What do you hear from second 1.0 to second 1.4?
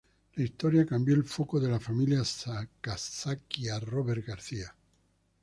el